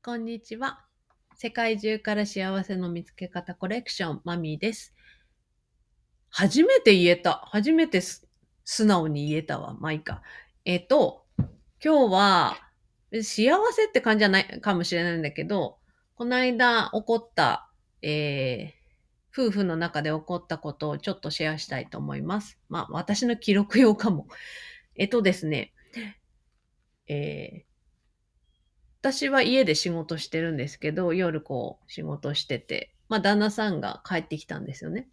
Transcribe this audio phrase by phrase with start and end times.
[0.00, 0.84] こんにちは。
[1.34, 4.94] 世界中から幸せの見つけ方コレクション、マミーです。
[6.30, 7.42] 初めて言えた。
[7.46, 9.76] 初めて素直に言えたわ。
[9.80, 10.22] まあいいか。
[10.64, 11.26] えっ、と、
[11.84, 12.56] 今日は、
[13.12, 15.78] 幸せって感じじゃないかもしれないんだけど、
[16.14, 17.68] この間起こった、
[18.00, 18.78] えー
[19.30, 22.58] 夫婦の中で起こったことをちょっとシェアしたいと思います。
[22.68, 24.26] まあ、私の記録用かも。
[24.96, 25.74] えっとですね、
[27.06, 27.67] えー
[29.12, 35.08] 私は家で仕事してるんですけど、夜こう仕事してて、まあ旦那さんが帰ってきたんですよね。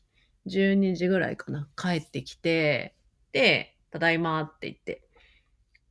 [0.48, 1.70] 12時ぐらいかな。
[1.78, 2.94] 帰ってきて、
[3.32, 5.02] で、ただいまって言って。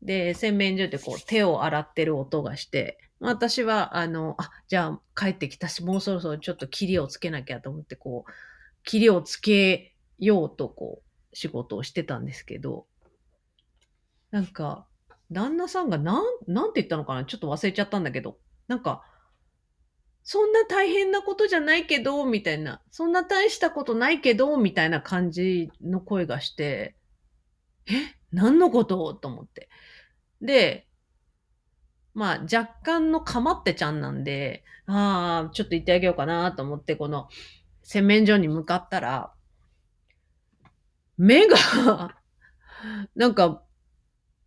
[0.02, 8.32] で、洗面所でこう手を洗ってる音がして、私は、あの、あ、じゃあ帰ってきたし、もうそろそろちょっとキリをつけなきゃと思って、こう、
[8.84, 12.86] キリをつけようとこう、仕事をしてたんですけど、
[14.30, 14.86] なんか、
[15.30, 17.24] 旦那さんがなん、なんて言ったのかな？
[17.24, 18.38] ちょっと忘れちゃったんだけど、
[18.68, 19.02] なんか、
[20.22, 26.96] そんな大変なことじゃないけど、みたいな、そんな大したことないけど、みたいな感じの声がして、
[27.86, 27.92] え？
[28.32, 29.14] 何のこと？
[29.14, 29.68] と思って。
[30.40, 30.86] で、
[32.14, 37.28] まあ若干のかまってちゃんなんで、ああ、ちょっと言ってあげようかなと思って、この
[37.82, 39.32] 洗面所に向かったら、
[41.16, 41.56] 目が、
[43.16, 43.63] なんか、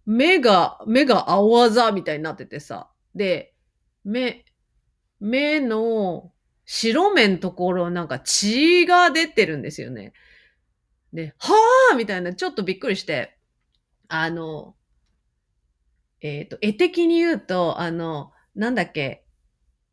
[0.07, 2.89] 目が、目が青あざみたいになっててさ。
[3.13, 3.53] で、
[4.05, 4.45] 目、
[5.19, 6.31] 目の
[6.65, 10.13] 白目のところなんか血が出てるんですよね。
[11.11, 13.37] で、はぁみたいな、ちょっとびっくりして、
[14.07, 14.75] あの、
[16.21, 19.25] えっ、と、絵的に言うと、あの、なんだっけ、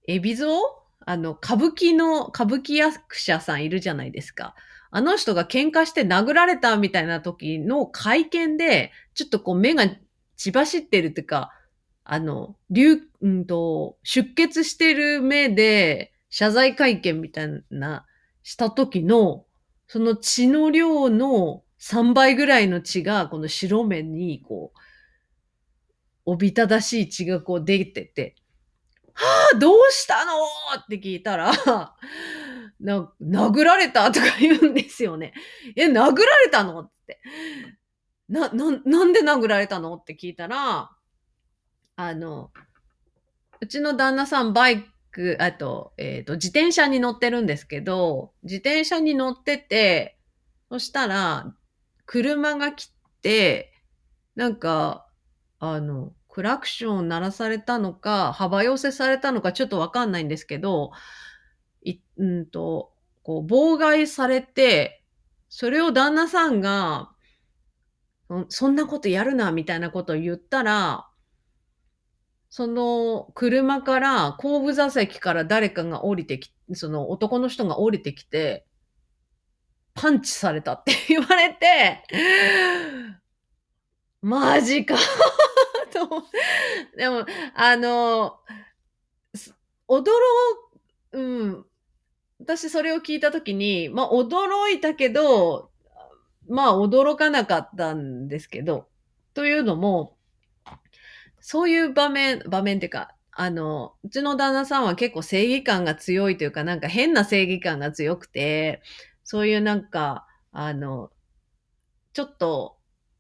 [0.07, 4.55] 海老蔵あの、歌舞伎の、歌舞伎役者さんいるじゃないですか。
[4.93, 9.87] あの人が喧嘩して殴られたみたいな時の会見で、ちょっとこう目が
[10.37, 11.51] 血走ってるっていうか、
[12.05, 18.07] あの、流、うんと、出血してる目で謝罪会見みたいな、
[18.43, 19.47] した時の、
[19.87, 24.79] その血の量の3倍ぐらいの血が、この白目に、こう、
[26.27, 28.35] おびただしい血がこう出てて、
[29.13, 30.33] はあ、どうしたの？
[30.81, 31.53] って聞いたら、
[32.81, 35.33] な、殴られたとか言うんですよね。
[35.77, 36.81] え、殴られたの？
[36.81, 37.21] って。
[38.29, 39.97] な、な、なんで殴られたの？
[39.97, 40.91] って聞いたら、
[41.97, 42.51] あの、
[43.61, 50.19] うちの旦那さんバイク、あと、えっ、と、自転車に乗ってるんですけど、自転車に乗ってて、
[50.71, 51.55] そしたら、
[52.07, 52.93] 車が来
[53.23, 53.73] て、
[54.35, 55.07] なんか、
[55.61, 60.91] あの、クラクション鳴らされたのか、幅寄せされたのかちょっとわかんないんですけど、
[61.83, 62.93] い、うんと、
[63.23, 65.05] こう、妨害されて、
[65.49, 67.14] それを旦那さんが、
[68.29, 71.09] そそんなことやるな、みたいなことを言ったら、
[72.51, 78.67] その車から、後部座席から誰かが降りてき、その男の人が降りてきて、
[79.95, 82.03] パンチされたって言われて、
[84.23, 84.97] マジか
[85.93, 86.09] と
[86.97, 88.39] でも、あの、
[89.89, 90.05] 驚、
[91.13, 91.67] うん。
[92.41, 95.71] 私それを聞いたときに、まあ驚いたけど、
[96.49, 98.89] まあ驚かなかったんですけど、
[99.35, 100.17] というのも、
[101.41, 108.83] そういう場面、場面っていうか、あの、うちの旦那さんは結構正義感が強いというか、なんか変な正義感が強くて、
[109.25, 111.11] そういうなんか、あの、
[112.13, 112.79] ちょっと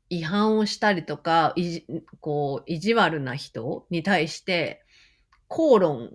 [0.08, 1.86] 違反をしたりとか、いじ、
[2.20, 4.84] こう、意地悪な人に対して、
[5.48, 6.10] 口論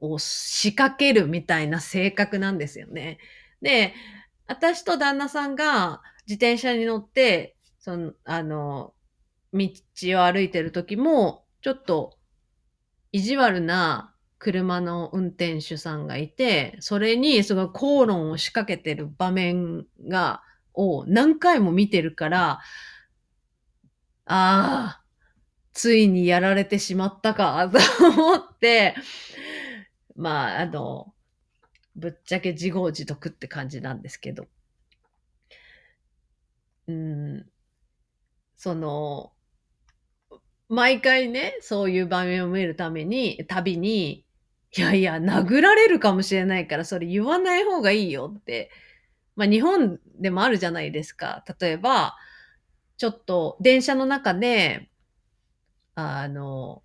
[0.00, 3.18] を仕掛けるみたいな性格なんですよね。
[3.62, 3.94] で、
[4.48, 8.94] 私と旦那さんが自転車に乗って、その、あの、
[9.52, 9.70] 道
[10.20, 12.18] を歩いてる時も、ちょっと
[13.12, 20.42] 意地悪な車の運転手さんがいて、それにすごい口論を仕掛けてる場面が、
[20.74, 22.60] を何回も見てるから、
[24.24, 25.02] ああ、
[25.72, 28.94] ついにやられてしまったか、と思って、
[30.16, 31.12] まあ、あの、
[31.98, 34.46] ぶっちゃけ自業自得って感じなんですけど。
[36.86, 37.46] うん、
[38.56, 39.32] その、
[40.68, 44.24] 毎回ね、そういう場面を見るために、たびに、
[44.76, 48.70] いやいや、殴られるかもしれないから、それ言わない方がいいよって。
[49.34, 51.44] まあ日本でもあるじゃないですか。
[51.60, 52.16] 例えば、
[52.96, 54.90] ちょっと電車の中で、
[55.94, 56.82] あの、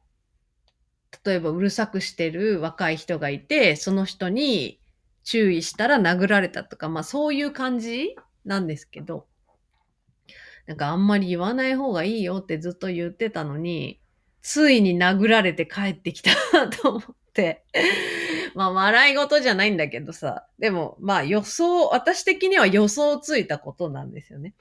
[1.25, 4.79] 例えばうるさくしてる若い人がいて、その人に
[5.23, 8.15] 注意したら殴られたとか、まあそういう感じ
[8.45, 9.27] なんですけど、
[10.67, 13.99] なんかあんまり言わない方がいいよってずっと言ってたのに、
[14.41, 16.31] ついに殴られて帰ってきた
[16.67, 17.03] と思っ
[17.33, 17.63] て。
[18.55, 20.47] まあ、笑い事じゃないんだけどさ。
[20.59, 24.53] でも、まあ予想、私的には予想ついたことなんですよね。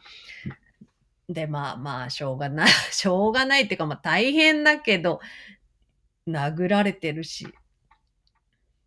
[1.29, 2.69] で、まあまあ、しょうがない。
[2.91, 5.21] しょうがないっていうか、まあ大変だけど、
[6.27, 7.47] 殴られてるし。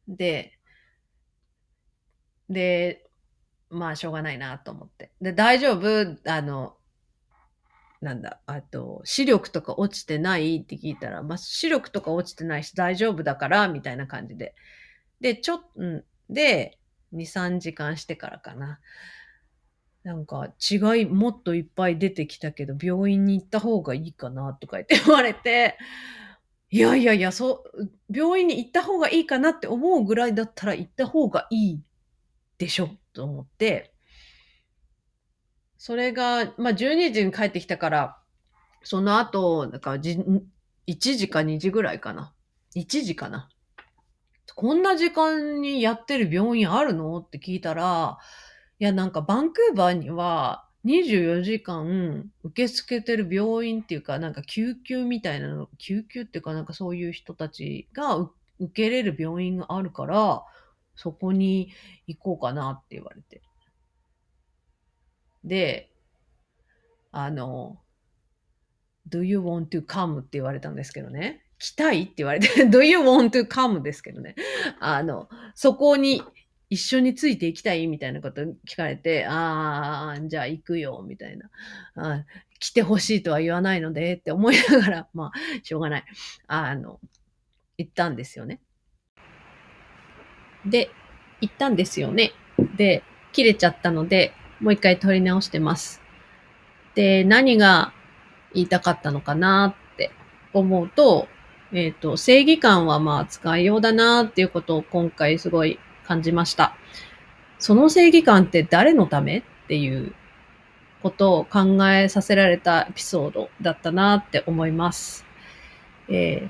[0.08, 0.55] で、
[2.50, 3.06] で、
[3.70, 5.12] まあしょうがないなと思って。
[5.22, 6.18] で、大丈夫？
[6.30, 6.76] あの、
[8.02, 10.58] なんだ、あと、視力とか落ちてない？
[10.58, 14.54] って聞いたら、まあ視力とか落ちてないし大丈夫だから、みたいな感じで。
[15.22, 16.78] で、ちょっ、うん、で、
[17.14, 18.80] 2、3時間してからかな。
[20.04, 25.80] なんか違いもっといっぱい出てきたけど、病院に行った方がいいかなとか言って言われて、
[26.70, 31.80] いやいやいや、そう、病院に行った方がいいかなって思うぐらいだったら行った方がいい
[32.58, 32.90] でしょ？
[33.14, 33.94] と思って、
[35.78, 38.18] それが、まあ、12時に帰ってきたから、
[38.84, 40.18] その後、なんかじ、
[40.88, 42.34] 1時か2時ぐらいかな。
[42.76, 43.50] 1時かな。
[44.56, 47.18] こんな時間にやってる病院あるの？
[47.18, 48.18] って聞いたら、
[48.80, 58.32] いや、なんかバンクーバーには24時間受け付けてる病院っていうか、なんか救急みたいなの、救急っていうかなんかそういう人たちが受
[58.74, 60.44] けれる病院があるから、
[60.96, 61.72] そこに
[62.08, 63.42] 行こうかなって言われて。
[65.44, 65.92] で、
[67.12, 67.78] あの、
[69.10, 70.20] do you want to come?
[70.20, 71.44] って言われたんですけどね。
[71.60, 73.82] 来たいって言われて、 do you want to come?
[73.82, 74.36] ですけどね。
[74.80, 76.24] あの、そこに
[76.70, 81.50] 一緒についていきたいみたいなこと聞かれて、ああ、じゃあ行くよ、みたいな。
[81.96, 82.26] あ
[82.60, 85.32] 来てほしいとは言わないのでって思いながら、まあ、
[85.64, 86.06] しょうがない。
[86.48, 87.00] あの、
[87.78, 88.62] 行ったんですよね。
[90.66, 90.90] で、
[91.42, 92.34] 行ったんですよね。
[92.76, 96.02] で、切れちゃったので、もう一回撮り直してます。
[96.96, 97.94] で、何が
[98.54, 100.12] 言いたかったのかなって
[100.54, 101.28] 思うと、
[101.72, 106.76] えっ、ー、と、正義感はまあ使いようだなっていうことを今回すごい感じました。
[107.60, 110.14] その正義感って誰のためっていう
[111.04, 115.26] ことを考えさせられたエピソードだったなって思います。
[116.08, 116.50] えー、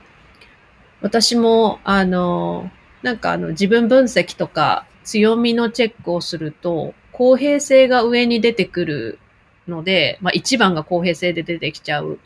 [1.01, 2.69] 私も、あの、
[3.05, 9.19] なんかあの自分分析とか強みのチェックをすると、公平性が上に出てくる
[9.67, 12.17] ので、まあ一番が公平性で出てきちゃう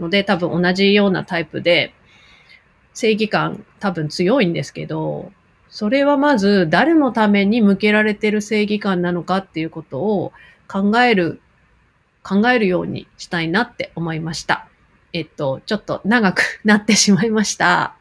[0.00, 1.94] ので、多分同じようなタイプで、
[2.94, 5.30] 正義感多分強いんですけど、
[5.70, 10.32] それはまず誰のために向けられてる正義感なのかっていうことを
[10.66, 11.40] 考える、
[12.24, 14.66] 考えるようにしたいなって思いました。
[15.12, 17.94] えっと、ちょっと長くなってしまいました。